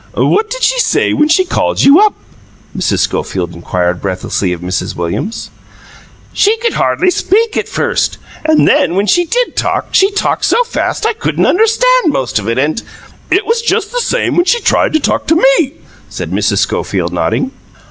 "What 0.17 0.49
did 0.49 0.63
she 0.63 0.79
say 0.79 1.13
when 1.13 1.27
she 1.29 1.45
called 1.45 1.83
YOU 1.83 1.99
up?" 1.99 2.15
Mrs. 2.75 3.01
Schofield 3.01 3.53
inquired 3.53 4.01
breathlessly 4.01 4.51
of 4.51 4.61
Mrs. 4.61 4.95
Williams. 4.95 5.51
"She 6.33 6.57
could 6.57 6.73
hardly 6.73 7.11
speak 7.11 7.55
at 7.55 7.69
first, 7.69 8.17
and 8.43 8.67
then 8.67 8.95
when 8.95 9.05
she 9.05 9.25
did 9.25 9.55
talk, 9.55 9.89
she 9.91 10.09
talked 10.09 10.45
so 10.45 10.63
fast 10.63 11.05
I 11.05 11.13
couldn't 11.13 11.45
understand 11.45 12.11
most 12.11 12.39
of 12.39 12.49
it, 12.49 12.57
and" 12.57 12.81
"It 13.31 13.45
was 13.45 13.61
just 13.61 13.91
the 13.91 14.01
same 14.01 14.35
when 14.37 14.45
she 14.45 14.59
tried 14.61 14.93
to 14.93 14.99
talk 14.99 15.27
to 15.27 15.35
me," 15.59 15.73
said 16.09 16.31
Mrs. 16.31 16.57
Schofield, 16.57 17.13
nodding. 17.13 17.51